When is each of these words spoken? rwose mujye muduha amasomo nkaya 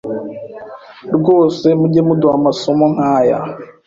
rwose 1.15 1.67
mujye 1.79 2.01
muduha 2.07 2.35
amasomo 2.39 2.85
nkaya 2.93 3.39